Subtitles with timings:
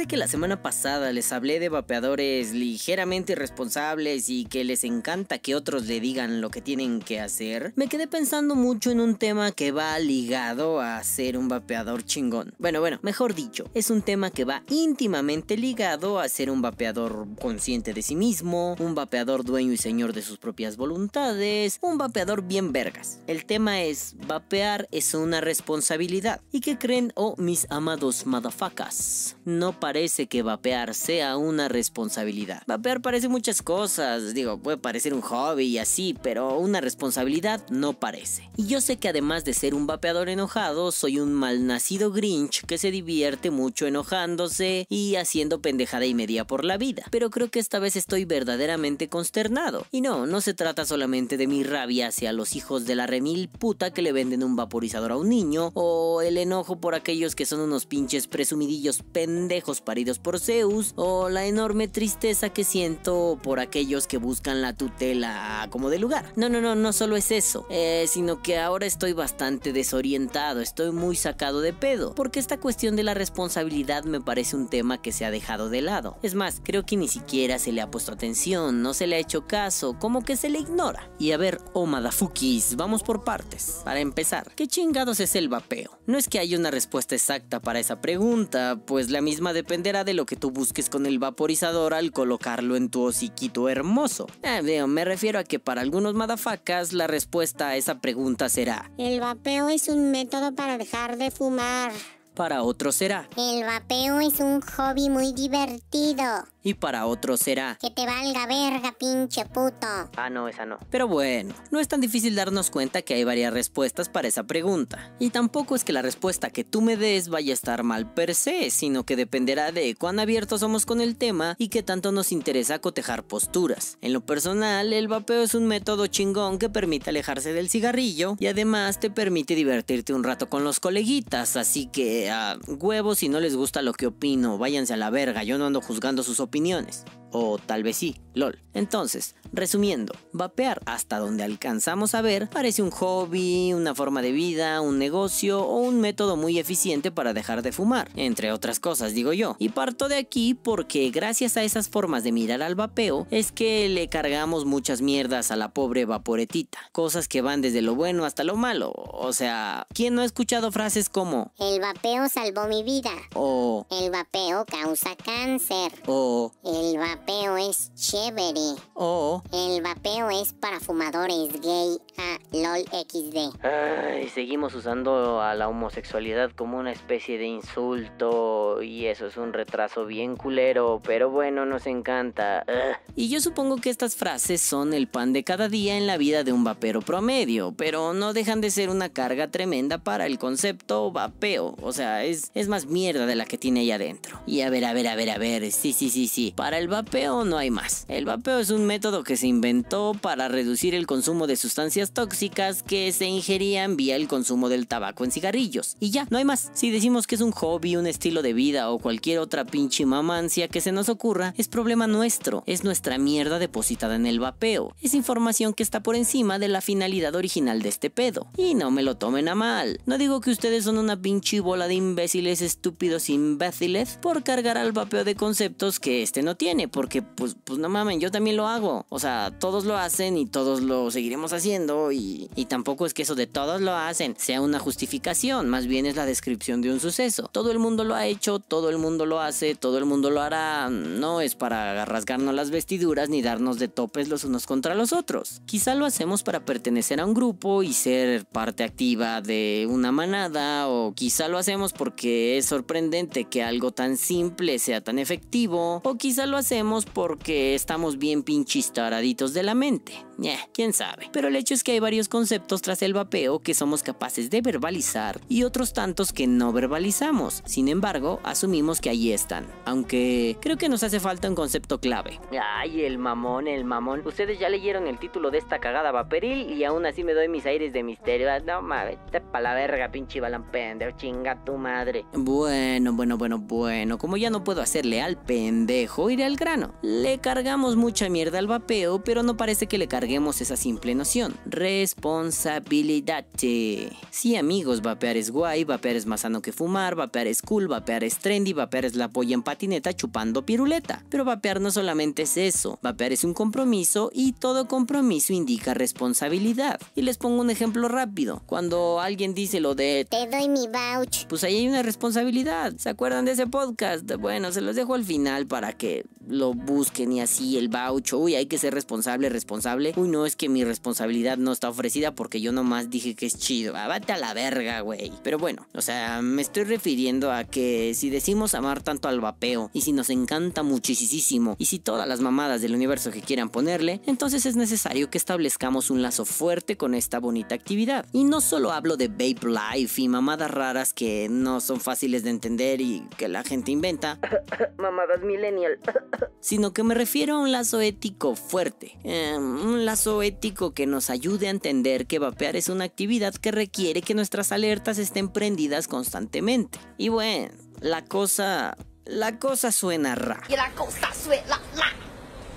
[0.00, 5.36] de que la semana pasada les hablé de vapeadores ligeramente irresponsables y que les encanta
[5.36, 9.16] que otros le digan lo que tienen que hacer, me quedé pensando mucho en un
[9.16, 12.54] tema que va ligado a ser un vapeador chingón.
[12.58, 17.26] Bueno, bueno, mejor dicho, es un tema que va íntimamente ligado a ser un vapeador
[17.38, 22.40] consciente de sí mismo, un vapeador dueño y señor de sus propias voluntades, un vapeador
[22.40, 23.18] bien vergas.
[23.26, 26.40] El tema es, vapear es una responsabilidad.
[26.52, 29.36] ¿Y qué creen, oh mis amados madafacas?
[29.44, 32.62] No parece que vapear sea una responsabilidad.
[32.68, 37.94] Vapear parece muchas cosas, digo, puede parecer un hobby y así, pero una responsabilidad no
[37.94, 38.48] parece.
[38.56, 42.78] Y yo sé que además de ser un vapeador enojado, soy un malnacido Grinch que
[42.78, 47.02] se divierte mucho enojándose y haciendo pendejada y media por la vida.
[47.10, 49.86] Pero creo que esta vez estoy verdaderamente consternado.
[49.90, 53.48] Y no, no se trata solamente de mi rabia hacia los hijos de la remil
[53.48, 57.44] puta que le venden un vaporizador a un niño, o el enojo por aquellos que
[57.44, 63.60] son unos pinches presumidillos pendejos paridos por Zeus, o la enorme tristeza que siento por
[63.60, 66.32] aquellos que buscan la tutela como de lugar.
[66.34, 70.90] No, no, no, no solo es eso, eh, sino que ahora estoy bastante desorientado, estoy
[70.90, 75.12] muy sacado de pedo, porque esta cuestión de la responsabilidad me parece un tema que
[75.12, 76.18] se ha dejado de lado.
[76.22, 79.20] Es más, creo que ni siquiera se le ha puesto atención, no se le ha
[79.20, 81.10] hecho caso, como que se le ignora.
[81.18, 83.82] Y a ver, oh madafukis, vamos por partes.
[83.84, 85.98] Para empezar, ¿qué chingados es el vapeo?
[86.06, 90.14] No es que haya una respuesta exacta para esa pregunta, pues la misma dependerá de
[90.14, 94.26] lo que tú busques con el vaporizador al colocarlo en tu hociquito hermoso.
[94.62, 99.20] Veo, me refiero a que para algunos madafacas la respuesta a esa pregunta será: El
[99.20, 101.92] vapeo es un método para dejar de fumar.
[102.40, 106.24] Para otros será: El vapeo es un hobby muy divertido.
[106.62, 109.86] Y para otros será: Que te valga verga, pinche puto.
[110.16, 110.78] Ah, no, esa no.
[110.90, 115.14] Pero bueno, no es tan difícil darnos cuenta que hay varias respuestas para esa pregunta.
[115.18, 118.34] Y tampoco es que la respuesta que tú me des vaya a estar mal per
[118.34, 122.32] se, sino que dependerá de cuán abiertos somos con el tema y qué tanto nos
[122.32, 123.98] interesa cotejar posturas.
[124.00, 128.46] En lo personal, el vapeo es un método chingón que permite alejarse del cigarrillo y
[128.46, 133.40] además te permite divertirte un rato con los coleguitas, así que a huevos si no
[133.40, 137.04] les gusta lo que opino, váyanse a la verga, yo no ando juzgando sus opiniones.
[137.32, 138.58] O tal vez sí, lol.
[138.72, 144.80] Entonces, resumiendo, vapear hasta donde alcanzamos a ver parece un hobby, una forma de vida,
[144.80, 149.32] un negocio o un método muy eficiente para dejar de fumar, entre otras cosas digo
[149.32, 149.56] yo.
[149.58, 153.88] Y parto de aquí porque gracias a esas formas de mirar al vapeo es que
[153.88, 156.78] le cargamos muchas mierdas a la pobre vaporetita.
[156.92, 158.92] Cosas que van desde lo bueno hasta lo malo.
[158.94, 163.12] O sea, ¿quién no ha escuchado frases como El vapeo salvó mi vida.
[163.34, 165.92] o El vapeo causa cáncer.
[166.06, 168.76] o El vapeo es chévere.
[168.94, 171.98] o El vapeo es para fumadores gay.
[172.18, 173.64] Ah, lol XD.
[173.64, 179.52] Ay, seguimos usando a la homosexualidad como una especie de insulto y eso es un
[179.52, 182.64] retraso bien culero, pero bueno, nos encanta.
[182.68, 182.96] Ugh.
[183.16, 186.44] Y yo supongo que estas frases son el pan de cada día en la vida
[186.44, 191.10] de un vapero promedio, pero no dejan de ser una carga tremenda para el concepto
[191.10, 194.40] vapeo, o sea, es, es más mierda de la que tiene ahí adentro.
[194.46, 196.88] Y a ver, a ver, a ver, a ver, sí, sí, sí, sí, para el
[196.88, 198.04] vapeo no hay más.
[198.08, 202.84] El vapeo es un método que se inventó para reducir el consumo de sustancias tóxicas
[202.84, 205.96] que se ingerían vía el consumo del tabaco en cigarrillos.
[205.98, 206.70] Y ya, no hay más.
[206.72, 210.68] Si decimos que es un hobby, un estilo de vida o cualquier otra pinche mamancia
[210.68, 212.62] que se nos ocurra, es problema nuestro.
[212.66, 214.94] Es nuestra mierda depositada en el vapeo.
[215.02, 218.46] Es información que está por encima de la finalidad original de este pedo.
[218.56, 220.00] Y no me lo tomen a mal.
[220.06, 224.92] No digo que ustedes son una pinche bola de imbéciles estúpidos imbéciles por cargar al
[224.92, 228.68] vapeo de conceptos que este no tiene, porque pues, pues no mamen, yo también lo
[228.68, 229.06] hago.
[229.08, 233.22] O sea, todos lo hacen y todos lo seguiremos haciendo y, y tampoco es que
[233.22, 237.00] eso de todos lo hacen sea una justificación, más bien es la descripción de un
[237.00, 237.48] suceso.
[237.50, 240.42] Todo el mundo lo ha hecho, todo el mundo lo hace, todo el mundo lo
[240.42, 240.90] hará.
[240.90, 245.62] No es para rasgarnos las vestiduras ni darnos de topes los unos contra los otros.
[245.64, 250.86] Quizá lo hacemos para pertenecer a un grupo y ser parte activa de una manada
[250.86, 256.18] o quizá lo hacemos porque es sorprendente que algo tan simple sea tan efectivo o
[256.18, 260.12] quizá lo hacemos porque estamos bien pinches taraditos de la mente.
[260.42, 261.28] Eh, quién sabe.
[261.32, 264.62] Pero el hecho es que hay varios conceptos tras el vapeo que somos capaces de
[264.62, 267.62] verbalizar y otros tantos que no verbalizamos.
[267.66, 269.66] Sin embargo, asumimos que ahí están.
[269.84, 272.40] Aunque creo que nos hace falta un concepto clave.
[272.60, 274.26] Ay, el mamón, el mamón.
[274.26, 277.66] Ustedes ya leyeron el título de esta cagada vaporil y aún así me doy mis
[277.66, 278.48] aires de misterio.
[278.66, 282.24] No mames, te pa' la verga, pinche balán pendejo, chinga tu madre.
[282.32, 284.18] Bueno, bueno, bueno, bueno.
[284.18, 286.79] Como ya no puedo hacerle al pendejo, iré al grano.
[286.80, 291.14] Bueno, le cargamos mucha mierda al vapeo, pero no parece que le carguemos esa simple
[291.14, 291.54] noción.
[291.66, 293.44] Responsabilidad.
[293.54, 298.24] Sí, amigos, vapear es guay, vapear es más sano que fumar, vapear es cool, vapear
[298.24, 301.22] es trendy, vapear es la polla en patineta chupando piruleta.
[301.28, 306.98] Pero vapear no solamente es eso, vapear es un compromiso y todo compromiso indica responsabilidad.
[307.14, 308.62] Y les pongo un ejemplo rápido.
[308.64, 311.46] Cuando alguien dice lo de Te doy mi vouch.
[311.46, 312.94] pues ahí hay una responsabilidad.
[312.96, 314.30] ¿Se acuerdan de ese podcast?
[314.36, 316.24] Bueno, se los dejo al final para que
[316.60, 318.34] lo busquen y así el vouch.
[318.34, 320.12] Uy, hay que ser responsable, responsable.
[320.16, 323.58] Uy, no, es que mi responsabilidad no está ofrecida porque yo nomás dije que es
[323.58, 323.96] chido.
[323.96, 325.32] Ah, vete a la verga, güey.
[325.42, 329.90] Pero bueno, o sea, me estoy refiriendo a que si decimos amar tanto al vapeo
[329.92, 334.20] y si nos encanta muchísimo y si todas las mamadas del universo que quieran ponerle,
[334.26, 338.26] entonces es necesario que establezcamos un lazo fuerte con esta bonita actividad.
[338.32, 342.50] Y no solo hablo de vape life y mamadas raras que no son fáciles de
[342.50, 344.38] entender y que la gente inventa,
[344.98, 345.98] mamadas millennial,
[346.60, 351.30] sino que me refiero a un lazo ético fuerte, em, un lazo ético que nos
[351.30, 356.08] ayude a entender que vapear es una actividad que requiere que nuestras alertas estén prendidas
[356.08, 356.98] constantemente.
[357.16, 358.96] Y bueno, la cosa...
[359.26, 360.60] La cosa suena ra.
[360.68, 362.12] Y la cosa suena la.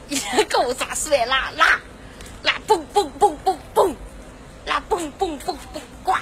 [0.10, 1.82] Y la cosa suena la.
[2.44, 3.96] La pum pum pum pum pum.
[4.68, 6.22] La pum pum pum pum cua.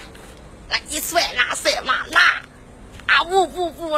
[0.69, 2.43] La que suena suena la.
[3.07, 3.47] A bu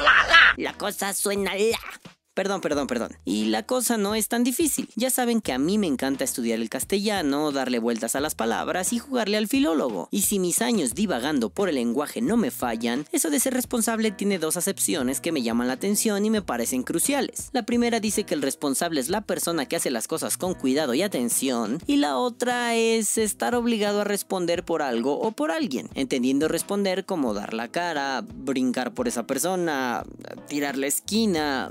[0.02, 0.54] la.
[0.58, 2.13] La cosa suena la.
[2.34, 3.12] Perdón, perdón, perdón.
[3.26, 4.90] Y la cosa no es tan difícil.
[4.96, 8.92] Ya saben que a mí me encanta estudiar el castellano, darle vueltas a las palabras
[8.92, 10.08] y jugarle al filólogo.
[10.10, 14.12] Y si mis años divagando por el lenguaje no me fallan, eso de ser responsable
[14.12, 17.50] tiene dos acepciones que me llaman la atención y me parecen cruciales.
[17.52, 20.94] La primera dice que el responsable es la persona que hace las cosas con cuidado
[20.96, 25.90] y atención, y la otra es estar obligado a responder por algo o por alguien,
[25.94, 30.04] entendiendo responder como dar la cara, brincar por esa persona,
[30.48, 31.70] tirar la esquina,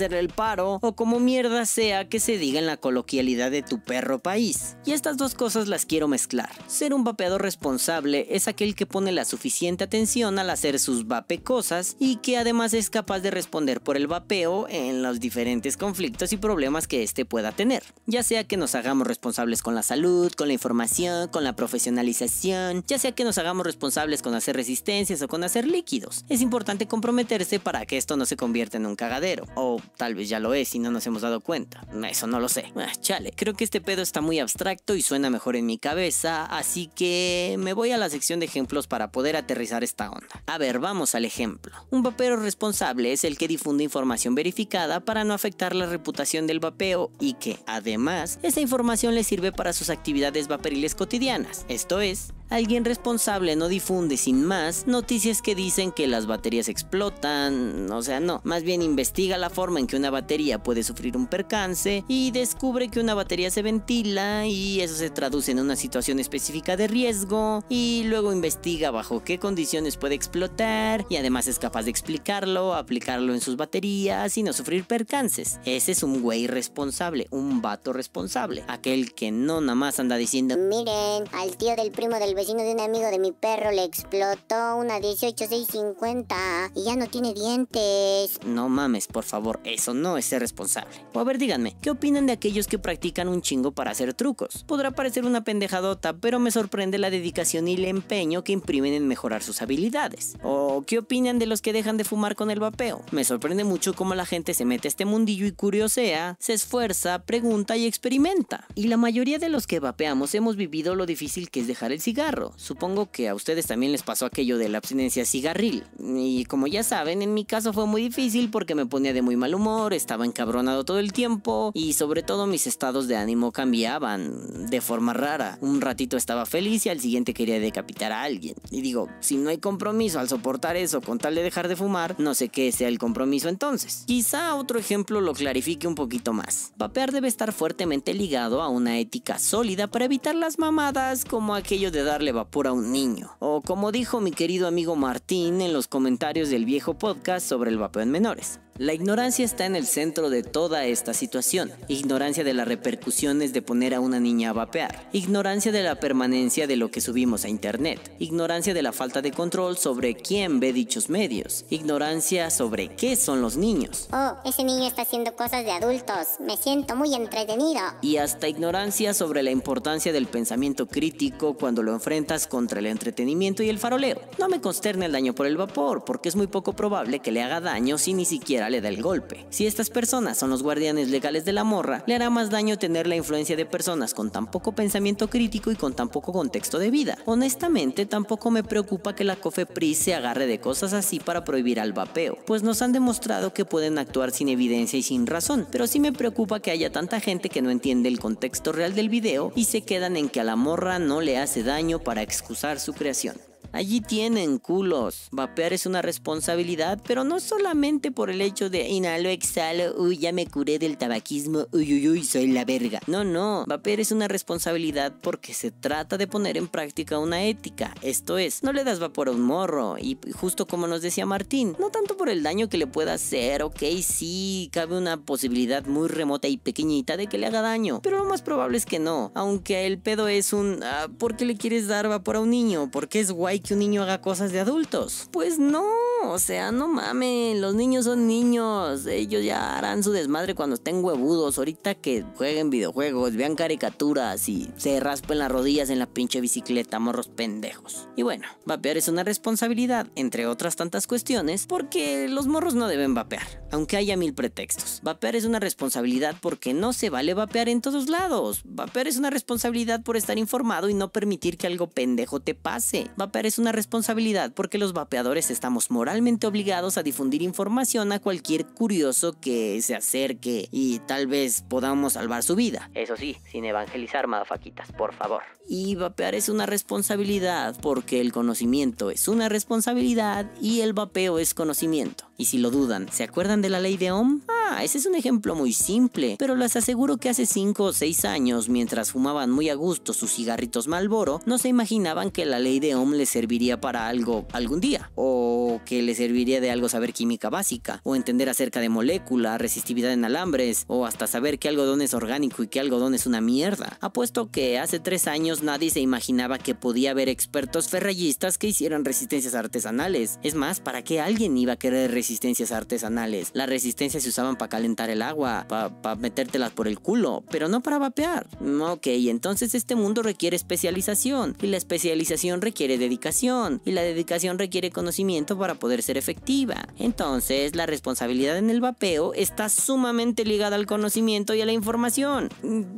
[0.00, 4.18] el paro o como mierda sea que se diga en la coloquialidad de tu perro
[4.18, 4.76] país.
[4.84, 6.50] Y estas dos cosas las quiero mezclar.
[6.66, 11.42] Ser un vapeador responsable es aquel que pone la suficiente atención al hacer sus vape
[11.42, 16.32] cosas y que además es capaz de responder por el vapeo en los diferentes conflictos
[16.32, 17.82] y problemas que éste pueda tener.
[18.06, 22.84] Ya sea que nos hagamos responsables con la salud, con la información, con la profesionalización,
[22.86, 26.24] ya sea que nos hagamos responsables con hacer resistencias o con hacer líquidos.
[26.28, 29.46] Es importante comprometerse para que esto no se convierta en un cagadero.
[29.54, 31.86] O tal vez ya lo es y no nos hemos dado cuenta.
[32.08, 32.72] Eso no lo sé.
[32.76, 36.44] Ah, chale, creo que este pedo está muy abstracto y suena mejor en mi cabeza,
[36.44, 40.42] así que me voy a la sección de ejemplos para poder aterrizar esta onda.
[40.46, 41.74] A ver, vamos al ejemplo.
[41.90, 46.60] Un vapero responsable es el que difunde información verificada para no afectar la reputación del
[46.60, 51.64] vapeo y que, además, esa información le sirve para sus actividades vaporiles cotidianas.
[51.68, 57.90] Esto es, Alguien responsable no difunde sin más noticias que dicen que las baterías explotan,
[57.90, 61.26] o sea, no, más bien investiga la forma en que una batería puede sufrir un
[61.26, 66.20] percance y descubre que una batería se ventila y eso se traduce en una situación
[66.20, 71.82] específica de riesgo y luego investiga bajo qué condiciones puede explotar y además es capaz
[71.82, 75.58] de explicarlo, aplicarlo en sus baterías y no sufrir percances.
[75.64, 80.56] Ese es un güey responsable, un vato responsable, aquel que no nada más anda diciendo
[80.56, 84.76] Miren, al tío del primo del vecino de un amigo de mi perro le explotó
[84.76, 86.36] una 18650
[86.74, 88.38] y ya no tiene dientes.
[88.44, 90.94] No mames, por favor, eso no es ser responsable.
[91.14, 94.64] O a ver, díganme, ¿qué opinan de aquellos que practican un chingo para hacer trucos?
[94.64, 99.08] Podrá parecer una pendejadota, pero me sorprende la dedicación y el empeño que imprimen en
[99.08, 100.36] mejorar sus habilidades.
[100.42, 103.02] ¿O qué opinan de los que dejan de fumar con el vapeo?
[103.12, 107.20] Me sorprende mucho cómo la gente se mete a este mundillo y curiosea, se esfuerza,
[107.20, 108.66] pregunta y experimenta.
[108.74, 112.02] Y la mayoría de los que vapeamos hemos vivido lo difícil que es dejar el
[112.02, 112.25] cigarro.
[112.56, 115.84] Supongo que a ustedes también les pasó aquello de la abstinencia cigarril.
[115.98, 119.36] Y como ya saben, en mi caso fue muy difícil porque me ponía de muy
[119.36, 124.68] mal humor, estaba encabronado todo el tiempo y sobre todo mis estados de ánimo cambiaban
[124.68, 125.58] de forma rara.
[125.60, 128.56] Un ratito estaba feliz y al siguiente quería decapitar a alguien.
[128.70, 132.16] Y digo, si no hay compromiso al soportar eso con tal de dejar de fumar,
[132.18, 134.04] no sé qué sea el compromiso entonces.
[134.06, 136.72] Quizá otro ejemplo lo clarifique un poquito más.
[136.76, 141.90] Vapear debe estar fuertemente ligado a una ética sólida para evitar las mamadas como aquello
[141.90, 143.36] de darle vapor a un niño.
[143.40, 147.76] O como dijo mi querido amigo Martín en los comentarios del viejo podcast sobre el
[147.76, 148.58] vapeo en menores.
[148.78, 151.72] La ignorancia está en el centro de toda esta situación.
[151.88, 155.08] Ignorancia de las repercusiones de poner a una niña a vapear.
[155.12, 158.14] Ignorancia de la permanencia de lo que subimos a internet.
[158.18, 161.64] Ignorancia de la falta de control sobre quién ve dichos medios.
[161.70, 164.08] Ignorancia sobre qué son los niños.
[164.12, 166.36] Oh, ese niño está haciendo cosas de adultos.
[166.40, 167.80] Me siento muy entretenido.
[168.02, 173.62] Y hasta ignorancia sobre la importancia del pensamiento crítico cuando lo enfrentas contra el entretenimiento
[173.62, 174.20] y el faroleo.
[174.38, 177.42] No me consterne el daño por el vapor, porque es muy poco probable que le
[177.42, 179.46] haga daño si ni siquiera le da el golpe.
[179.50, 183.06] Si estas personas son los guardianes legales de la morra, le hará más daño tener
[183.06, 186.90] la influencia de personas con tan poco pensamiento crítico y con tan poco contexto de
[186.90, 187.18] vida.
[187.26, 191.92] Honestamente, tampoco me preocupa que la COFEPRIS se agarre de cosas así para prohibir al
[191.92, 196.00] vapeo, pues nos han demostrado que pueden actuar sin evidencia y sin razón, pero sí
[196.00, 199.64] me preocupa que haya tanta gente que no entiende el contexto real del video y
[199.64, 203.36] se quedan en que a la morra no le hace daño para excusar su creación.
[203.72, 205.28] Allí tienen culos.
[205.32, 210.32] Vapear es una responsabilidad, pero no solamente por el hecho de inhalo, exhalo, uy, ya
[210.32, 213.00] me curé del tabaquismo, uy, uy, uy, soy la verga.
[213.06, 213.64] No, no.
[213.66, 217.94] Vapear es una responsabilidad porque se trata de poner en práctica una ética.
[218.02, 219.96] Esto es, no le das vapor a un morro.
[219.98, 223.62] Y justo como nos decía Martín, no tanto por el daño que le pueda hacer,
[223.62, 228.00] ok, sí, cabe una posibilidad muy remota y pequeñita de que le haga daño.
[228.02, 229.32] Pero lo más probable es que no.
[229.34, 232.90] Aunque el pedo es un, ah, ¿por qué le quieres dar vapor a un niño?
[232.90, 235.28] Porque es guay que un niño haga cosas de adultos.
[235.32, 235.84] Pues no,
[236.24, 241.04] o sea, no mamen, los niños son niños, ellos ya harán su desmadre cuando estén
[241.04, 246.40] huevudos, ahorita que jueguen videojuegos, vean caricaturas y se raspen las rodillas en la pinche
[246.40, 248.08] bicicleta, morros pendejos.
[248.16, 253.14] Y bueno, vapear es una responsabilidad, entre otras tantas cuestiones, porque los morros no deben
[253.14, 255.00] vapear, aunque haya mil pretextos.
[255.02, 258.62] Vapear es una responsabilidad porque no se vale vapear en todos lados.
[258.64, 263.10] Vapear es una responsabilidad por estar informado y no permitir que algo pendejo te pase.
[263.46, 268.66] Vapear es una responsabilidad porque los vapeadores estamos moralmente obligados a difundir información a cualquier
[268.66, 272.90] curioso que se acerque y tal vez podamos salvar su vida.
[272.94, 275.44] Eso sí, sin evangelizar, madafaquitas, por favor.
[275.68, 281.54] Y vapear es una responsabilidad porque el conocimiento es una responsabilidad y el vapeo es
[281.54, 282.25] conocimiento.
[282.38, 284.42] Y si lo dudan, ¿se acuerdan de la ley de Ohm?
[284.48, 288.24] Ah, ese es un ejemplo muy simple, pero les aseguro que hace 5 o 6
[288.24, 292.80] años, mientras fumaban muy a gusto sus cigarritos Malboro, no se imaginaban que la ley
[292.80, 297.12] de Ohm les serviría para algo algún día, o que les serviría de algo saber
[297.12, 302.02] química básica, o entender acerca de molécula, resistividad en alambres, o hasta saber qué algodón
[302.02, 303.96] es orgánico y qué algodón es una mierda.
[304.00, 309.04] Apuesto que hace 3 años nadie se imaginaba que podía haber expertos ferrallistas que hicieran
[309.04, 310.38] resistencias artesanales.
[310.42, 313.50] Es más, ¿para qué alguien iba a querer resistencias artesanales?
[313.52, 317.82] Las resistencias se usaban para calentar el agua, para metértelas por el culo, pero no
[317.82, 318.48] para vapear.
[318.80, 324.90] Ok, entonces este mundo requiere especialización, y la especialización requiere dedicación, y la dedicación requiere
[324.90, 326.88] conocimiento para poder ser efectiva.
[326.98, 332.48] Entonces, la responsabilidad en el vapeo está sumamente ligada al conocimiento y a la información.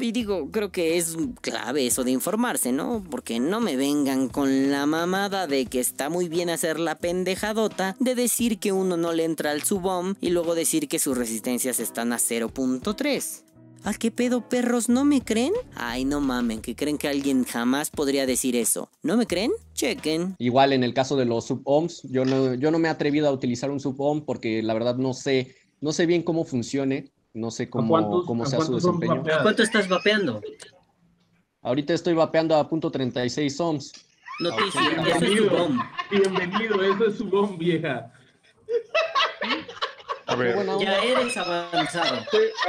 [0.00, 3.04] Y digo, creo que es clave eso de informarse, ¿no?
[3.10, 7.94] Porque no me vengan con la mamada de que está muy bien hacer la pendejadota
[8.00, 11.80] de decir que uno no le entra al subom y luego decir que sus resistencias
[11.80, 13.44] están a 0.3.
[13.84, 15.52] ¿A qué pedo perros no me creen?
[15.74, 18.90] Ay, no mamen, que creen que alguien jamás podría decir eso.
[19.02, 19.52] ¿No me creen?
[19.74, 20.34] Chequen.
[20.38, 23.32] Igual en el caso de los sub-ohms, yo no, yo no me he atrevido a
[23.32, 27.70] utilizar un sub-ohm porque la verdad no sé, no sé bien cómo funcione, no sé
[27.70, 29.22] cómo, cómo sea su desempeño.
[29.32, 30.40] ¿A cuánto estás vapeando?
[31.62, 33.92] Ahorita estoy vapeando a punto .36 ohms.
[34.40, 35.68] Noticia, bienvenido,
[36.10, 38.12] bienvenido, eso es su bomb, vieja.
[40.28, 40.54] A ver.
[40.78, 42.24] Ya eres avanzado.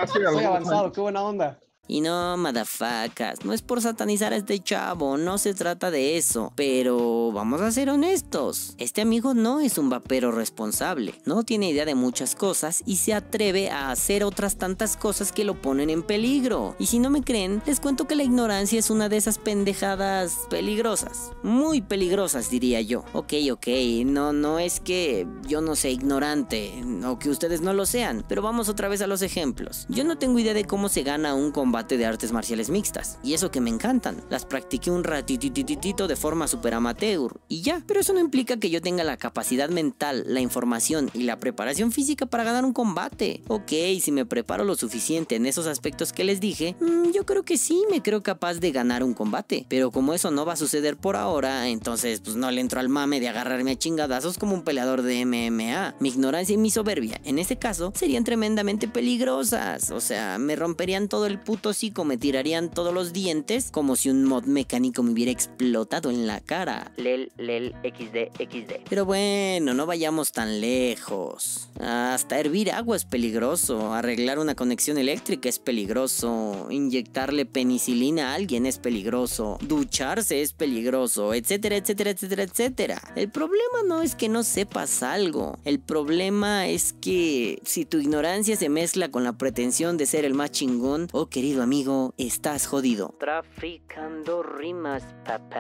[0.07, 1.59] Soy avanzado, qué buena onda.
[1.91, 6.53] Y no, madafacas, no es por satanizar a este chavo, no se trata de eso.
[6.55, 11.85] Pero vamos a ser honestos, este amigo no es un vapero responsable, no tiene idea
[11.85, 16.03] de muchas cosas y se atreve a hacer otras tantas cosas que lo ponen en
[16.03, 16.75] peligro.
[16.77, 20.41] Y si no me creen, les cuento que la ignorancia es una de esas pendejadas
[20.47, 23.03] peligrosas, muy peligrosas diría yo.
[23.13, 23.67] Ok, ok,
[24.05, 26.71] no, no es que yo no sea ignorante
[27.03, 29.87] o que ustedes no lo sean, pero vamos otra vez a los ejemplos.
[29.89, 33.19] Yo no tengo idea de cómo se gana un combate de artes marciales mixtas.
[33.23, 34.23] Y eso que me encantan.
[34.29, 37.39] Las practiqué un ratitititito de forma super amateur.
[37.47, 37.83] Y ya.
[37.87, 41.91] Pero eso no implica que yo tenga la capacidad mental, la información y la preparación
[41.91, 43.41] física para ganar un combate.
[43.47, 43.71] Ok,
[44.01, 47.57] si me preparo lo suficiente en esos aspectos que les dije, mm, yo creo que
[47.57, 49.65] sí me creo capaz de ganar un combate.
[49.69, 52.89] Pero como eso no va a suceder por ahora, entonces pues no le entro al
[52.89, 55.95] mame de agarrarme a chingadazos como un peleador de MMA.
[55.99, 59.91] Mi ignorancia y mi soberbia, en este caso, serían tremendamente peligrosas.
[59.91, 64.09] O sea, me romperían todo el puto hocico me tirarían todos los dientes como si
[64.09, 66.91] un mod mecánico me hubiera explotado en la cara.
[66.97, 68.73] Lel, lel, XD, XD.
[68.87, 71.69] Pero bueno, no vayamos tan lejos.
[71.79, 78.67] Hasta hervir agua es peligroso, arreglar una conexión eléctrica es peligroso, inyectarle penicilina a alguien
[78.67, 83.01] es peligroso, ducharse es peligroso, etcétera, etcétera, etcétera, etcétera.
[83.15, 88.55] El problema no es que no sepas algo, el problema es que si tu ignorancia
[88.55, 92.67] se mezcla con la pretensión de ser el más chingón o querer querido amigo, estás
[92.67, 93.15] jodido.
[93.19, 95.59] Traficando rimas, papá.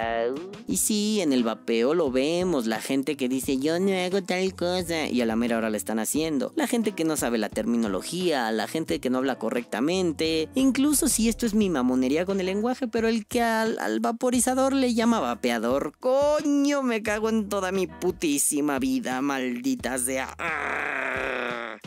[0.67, 4.55] Y sí, en el vapeo lo vemos, la gente que dice yo no hago tal
[4.55, 6.51] cosa y a la mera hora la están haciendo.
[6.55, 10.49] La gente que no sabe la terminología, la gente que no habla correctamente.
[10.55, 14.73] Incluso si esto es mi mamonería con el lenguaje, pero el que al, al vaporizador
[14.73, 15.93] le llama vapeador.
[15.99, 20.35] Coño, me cago en toda mi putísima vida, maldita sea.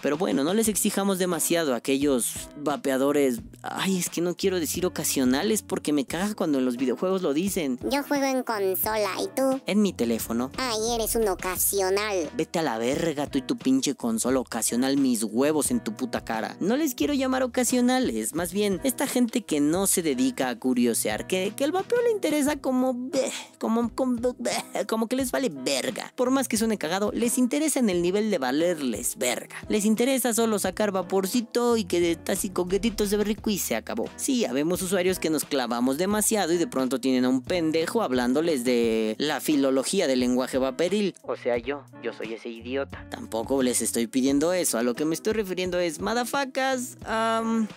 [0.03, 3.41] Pero bueno, no les exijamos demasiado a aquellos vapeadores.
[3.63, 7.35] Ay, es que no quiero decir ocasionales porque me caga cuando en los videojuegos lo
[7.35, 7.79] dicen.
[7.91, 9.61] Yo juego en consola, ¿y tú?
[9.67, 10.51] En mi teléfono.
[10.57, 12.31] Ay, eres un ocasional.
[12.37, 16.25] Vete a la verga, tú y tu pinche consola ocasional, mis huevos en tu puta
[16.25, 16.57] cara.
[16.61, 21.27] No les quiero llamar ocasionales, más bien, esta gente que no se dedica a curiosear,
[21.27, 23.11] que, que el vapeo le interesa como.
[23.59, 24.19] como, como,
[24.89, 26.13] como que les vale verga.
[26.17, 29.57] Por más que suene cagado, les interesa en el nivel de valerles verga.
[29.69, 34.09] Les interesa solo sacar vaporcito y que así coquetito se ve rico y se acabó.
[34.17, 38.65] Sí, habemos usuarios que nos clavamos demasiado y de pronto tienen a un pendejo hablándoles
[38.65, 41.15] de la filología del lenguaje vaporil.
[41.23, 43.07] O sea, yo, yo soy ese idiota.
[43.11, 44.79] Tampoco les estoy pidiendo eso.
[44.79, 46.97] A lo que me estoy refiriendo es, madafacas,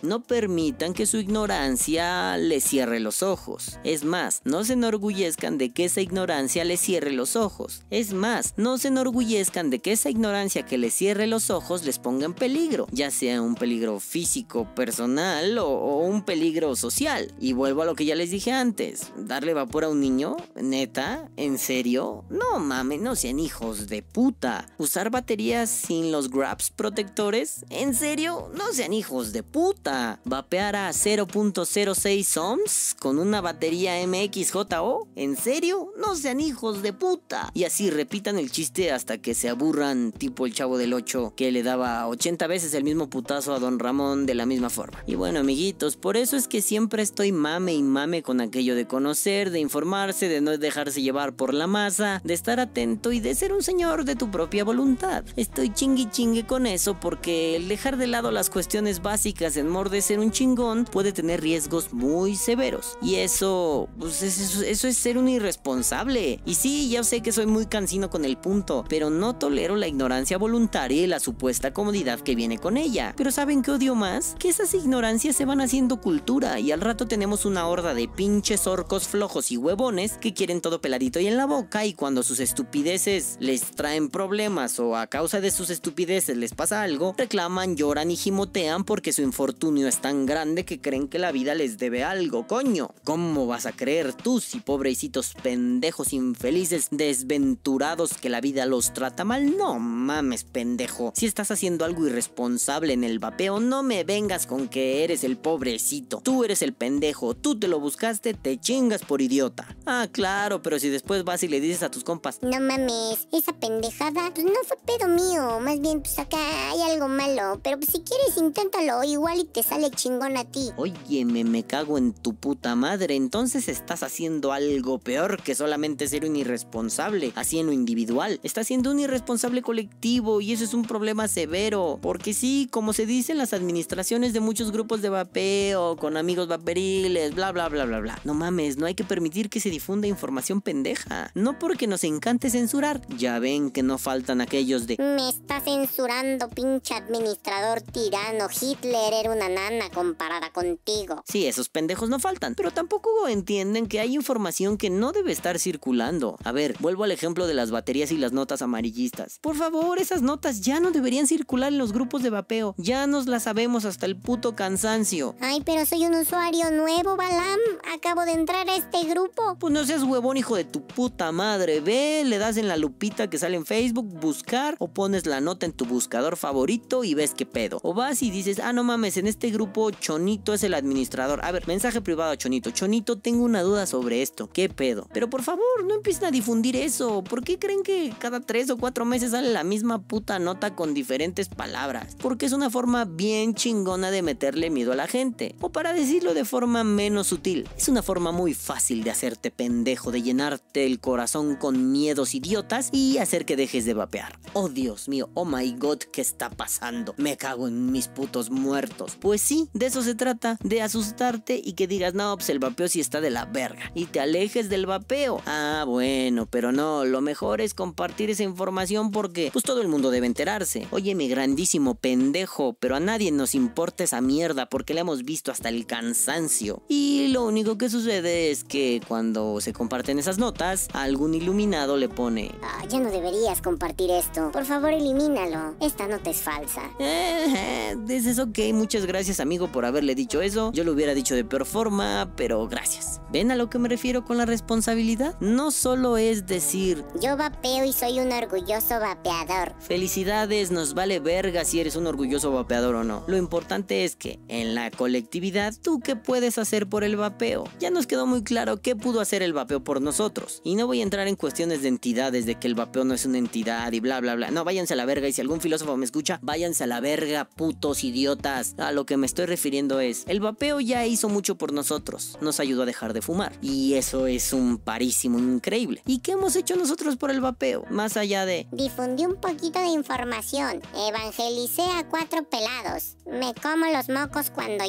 [0.01, 3.79] no permitan que su ignorancia les cierre los ojos.
[3.83, 7.83] Es más, no se enorgullezcan de que esa ignorancia les cierre los ojos.
[7.89, 11.99] Es más, no se enorgullezcan de que esa ignorancia que les cierre los ojos les
[11.99, 17.33] ponga en peligro, ya sea un peligro físico, personal o, un peligro social.
[17.39, 21.29] Y vuelvo a lo que ya les dije antes, darle vapor a un niño, neta,
[21.37, 24.67] en serio, no mames, no sean hijos de puta.
[24.77, 30.19] Usar baterías sin los grabs protectores, en serio, no sean hijos de puta.
[30.25, 37.51] Vapear a 0.06 ohms con una batería MXJO, en serio, no sean hijos de puta.
[37.53, 41.51] Y así repitan el chiste hasta que se aburran, tipo el chavo del 8 que
[41.51, 45.03] le daba 80 veces el mismo putazo a don Ramón de la misma forma.
[45.05, 48.87] Y bueno, amiguitos, por eso es que siempre estoy mame y mame con aquello de
[48.87, 53.35] conocer, de informarse, de no dejarse llevar por la masa, de estar atento y de
[53.35, 55.23] ser un señor de tu propia voluntad.
[55.35, 59.89] Estoy chingui chingue con eso porque el dejar de lado las cuestiones básicas en mor
[59.89, 62.97] de ser un chingón puede tener riesgos muy severos.
[63.01, 66.39] Y eso, pues eso, es ser un irresponsable.
[66.45, 69.87] Y sí, ya sé que soy muy cansino con el punto, pero no tolero la
[69.87, 73.13] ignorancia voluntaria y la supuesta comodidad que viene con ella.
[73.17, 74.35] Pero ¿saben qué odio más?
[74.39, 78.65] Que esas ignorancias se van haciendo cultura y al rato tenemos una horda de pinches
[78.65, 82.39] orcos flojos y huevones que quieren todo peladito y en la boca y cuando sus
[82.39, 88.09] estupideces les traen problemas o a causa de sus estupideces les pasa algo, reclaman, lloran
[88.09, 92.05] y gimotean porque su infortunio es tan grande que creen que la vida les debe
[92.05, 92.91] algo, coño.
[93.03, 99.25] ¿Cómo vas a creer tú si pobrecitos pendejos infelices desventurados que la vida los trata
[99.25, 99.57] mal?
[99.57, 101.11] No mames, pendejo.
[101.17, 105.37] Si estás haciendo algo irresponsable en el vapeo, no me vengas con que eres el
[105.65, 106.21] pobrecito.
[106.23, 109.75] Tú eres el pendejo, tú te lo buscaste, te chingas por idiota.
[109.87, 113.51] Ah, claro, pero si después vas y le dices a tus compas, no mames, esa
[113.53, 116.37] pendejada pues no fue pedo mío, más bien pues acá
[116.69, 120.69] hay algo malo, pero pues si quieres inténtalo, igual y te sale chingón a ti.
[120.77, 126.07] Oye, me, me cago en tu puta madre, entonces estás haciendo algo peor que solamente
[126.07, 128.39] ser un irresponsable, así en lo individual.
[128.43, 131.97] Estás siendo un irresponsable colectivo y eso es un problema severo.
[132.03, 135.54] Porque sí, como se dice en las administraciones de muchos grupos de vapeo,
[135.99, 138.19] con amigos vaperiles, bla, bla, bla, bla, bla.
[138.23, 141.31] No mames, no hay que permitir que se difunda información pendeja.
[141.33, 143.01] No porque nos encante censurar.
[143.17, 144.97] Ya ven que no faltan aquellos de...
[144.97, 148.47] Me está censurando, pinche administrador tirano.
[148.49, 151.23] Hitler era una nana comparada contigo.
[151.27, 152.55] Sí, esos pendejos no faltan.
[152.55, 156.37] Pero tampoco entienden que hay información que no debe estar circulando.
[156.43, 159.39] A ver, vuelvo al ejemplo de las baterías y las notas amarillistas.
[159.41, 162.75] Por favor, esas notas ya no deberían circular en los grupos de vapeo.
[162.77, 165.35] Ya nos la sabemos hasta el puto cansancio.
[165.47, 167.59] Ay, pero soy un usuario nuevo, Balam.
[167.95, 169.55] Acabo de entrar a este grupo.
[169.59, 171.81] Pues no seas huevón, hijo de tu puta madre.
[171.81, 175.67] Ve, le das en la lupita que sale en Facebook, buscar, o pones la nota
[175.67, 177.79] en tu buscador favorito y ves qué pedo.
[177.83, 181.45] O vas y dices, ah, no mames, en este grupo Chonito es el administrador.
[181.45, 182.71] A ver, mensaje privado a Chonito.
[182.71, 184.49] Chonito, tengo una duda sobre esto.
[184.49, 185.07] ¿Qué pedo?
[185.13, 187.23] Pero por favor, no empiecen a difundir eso.
[187.23, 190.95] ¿Por qué creen que cada tres o cuatro meses sale la misma puta nota con
[190.95, 192.17] diferentes palabras?
[192.19, 195.24] Porque es una forma bien chingona de meterle miedo a la gente.
[195.61, 200.11] O para decirlo de forma menos sutil, es una forma muy fácil de hacerte pendejo,
[200.11, 204.39] de llenarte el corazón con miedos idiotas y hacer que dejes de vapear.
[204.53, 207.15] Oh Dios mío, oh my god, ¿qué está pasando?
[207.17, 209.17] Me cago en mis putos muertos.
[209.19, 212.87] Pues sí, de eso se trata, de asustarte y que digas, no, pues el vapeo
[212.87, 213.91] sí está de la verga.
[213.95, 215.41] Y te alejes del vapeo.
[215.47, 220.11] Ah, bueno, pero no, lo mejor es compartir esa información porque pues todo el mundo
[220.11, 220.87] debe enterarse.
[220.91, 225.51] Oye, créeme, grandísimo pendejo, pero a nadie nos importa esa mierda porque la hemos visto
[225.51, 226.83] hasta el cansancio.
[226.87, 232.09] Y lo único que sucede es que cuando se comparten esas notas, algún iluminado le
[232.09, 232.51] pone...
[232.63, 234.51] Ah, ya no deberías compartir esto.
[234.51, 235.75] Por favor, elimínalo.
[235.79, 236.81] Esta nota es falsa.
[236.99, 238.59] Eh, es ok.
[238.73, 240.71] Muchas gracias, amigo, por haberle dicho eso.
[240.73, 243.21] Yo lo hubiera dicho de peor forma, pero gracias.
[243.31, 245.39] ¿Ven a lo que me refiero con la responsabilidad?
[245.39, 247.05] No solo es decir...
[247.21, 249.73] Yo vapeo y soy un orgulloso vapeador.
[249.79, 253.23] Felicidades, nos vale verga si eres un orgulloso vapeador o no.
[253.27, 257.65] Lo importante es que en la colectividad, ¿tú qué puedes hacer por el vapeo?
[257.79, 260.61] Ya nos quedó muy claro qué pudo hacer el vapeo por nosotros.
[260.63, 263.23] Y no voy a entrar en cuestiones de entidades, de que el vapeo no es
[263.23, 264.49] una entidad y bla, bla, bla.
[264.49, 265.27] No, váyanse a la verga.
[265.27, 268.73] Y si algún filósofo me escucha, váyanse a la verga, putos idiotas.
[268.79, 272.39] A lo que me estoy refiriendo es, el vapeo ya hizo mucho por nosotros.
[272.41, 273.53] Nos ayudó a dejar de fumar.
[273.61, 276.01] Y eso es un parísimo increíble.
[276.07, 277.85] ¿Y qué hemos hecho nosotros por el vapeo?
[277.91, 278.65] Más allá de...
[278.71, 280.81] Difundí un poquito de información.
[280.95, 283.17] Evangelicé a cuatro pelados.
[283.27, 284.83] Me como los mocos cuando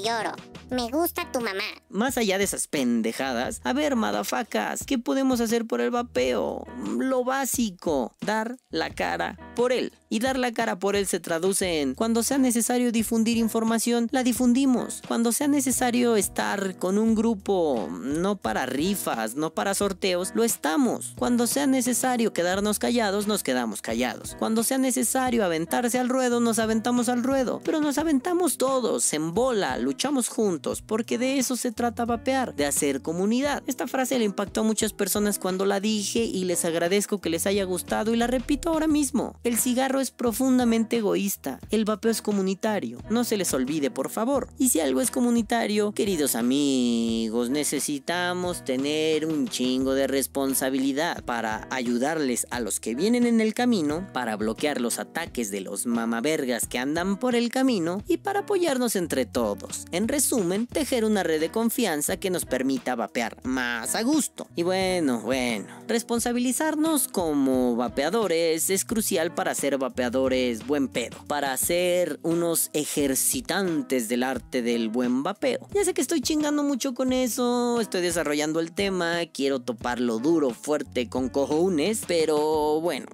[0.70, 1.64] Me gusta tu mamá.
[1.88, 6.64] Más allá de esas pendejadas, a ver, madafacas, ¿qué podemos hacer por el vapeo?
[6.96, 9.92] Lo básico, dar la cara por él.
[10.08, 14.22] Y dar la cara por él se traduce en cuando sea necesario difundir información, la
[14.22, 15.02] difundimos.
[15.08, 21.14] Cuando sea necesario estar con un grupo, no para rifas, no para sorteos, lo estamos.
[21.16, 24.36] Cuando sea necesario quedarnos callados, nos quedamos callados.
[24.38, 27.60] Cuando sea necesario aventarse al ruedo, nos aventamos al ruedo.
[27.64, 32.66] Pero nos aventamos todos, en bola, luchamos juntos, porque de eso se trata vapear, de
[32.66, 33.62] hacer comunidad.
[33.66, 37.46] Esta frase le impactó a muchas personas cuando la dije y les agradezco que les
[37.46, 39.38] haya gustado y la repito ahora mismo.
[39.42, 44.48] El cigarro es profundamente egoísta, el vapeo es comunitario, no se les olvide por favor.
[44.58, 52.46] Y si algo es comunitario, queridos amigos, necesitamos tener un chingo de responsabilidad para ayudarles
[52.50, 56.78] a los que vienen en el camino, para bloquear los ataques de los mamavergas que
[56.78, 59.84] andan por el camino y para apoyarnos entre todos.
[59.92, 64.46] En resumen, tejer una red de confianza que nos permita vapear más a gusto.
[64.54, 72.18] Y bueno, bueno, responsabilizarnos como vapeadores es crucial para ser vapeadores buen pedo, para ser
[72.22, 75.68] unos ejercitantes del arte del buen vapeo.
[75.72, 80.50] Ya sé que estoy chingando mucho con eso, estoy desarrollando el tema, quiero toparlo duro,
[80.50, 83.06] fuerte, con cojones, pero bueno,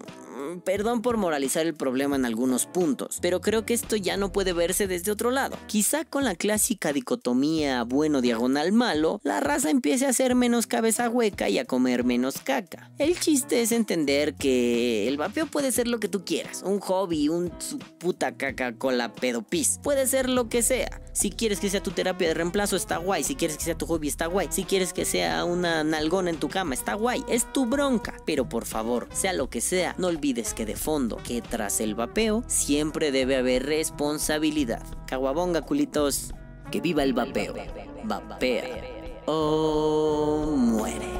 [0.60, 4.52] perdón por moralizar el problema en algunos puntos, pero creo que esto ya no puede
[4.52, 5.56] verse desde otro lado.
[5.66, 11.08] Quizá con la clásica dicotomía bueno diagonal malo, la raza empiece a ser menos cabeza
[11.08, 12.90] hueca y a comer menos caca.
[12.98, 17.28] El chiste es entender que el vapeo puede ser lo que tú quieras, un hobby,
[17.28, 21.01] un su puta caca con la pedopis, puede ser lo que sea.
[21.12, 23.22] Si quieres que sea tu terapia de reemplazo, está guay.
[23.22, 24.48] Si quieres que sea tu hobby, está guay.
[24.50, 27.22] Si quieres que sea una nalgona en tu cama, está guay.
[27.28, 28.14] Es tu bronca.
[28.24, 31.94] Pero por favor, sea lo que sea, no olvides que de fondo, que tras el
[31.94, 34.82] vapeo, siempre debe haber responsabilidad.
[35.06, 36.32] Caguabonga, culitos.
[36.70, 37.54] Que viva el vapeo.
[38.04, 38.64] Vapea.
[39.26, 41.12] O muere.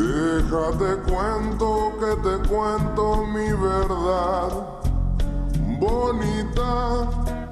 [0.00, 4.80] Deja de cuento que te cuento mi verdad.
[5.78, 7.49] Bonita